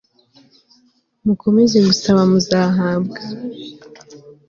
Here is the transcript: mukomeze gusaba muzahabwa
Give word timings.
mukomeze 1.25 1.77
gusaba 1.87 2.19
muzahabwa 2.31 3.19